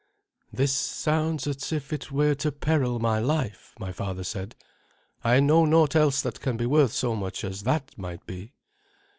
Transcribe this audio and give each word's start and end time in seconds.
"This 0.51 0.73
sounds 0.73 1.45
as 1.45 1.71
if 1.71 1.93
I 1.93 1.99
were 2.11 2.33
to 2.33 2.51
peril 2.51 2.97
my 2.97 3.19
life," 3.19 3.75
my 3.79 3.91
father 3.91 4.23
said. 4.23 4.55
"I 5.23 5.39
know 5.39 5.63
naught 5.63 5.95
else 5.95 6.23
that 6.23 6.41
can 6.41 6.57
be 6.57 6.65
worth 6.65 6.91
so 6.93 7.15
much 7.15 7.43
as 7.43 7.61
that 7.61 7.95
might 7.99 8.25
be." 8.25 8.55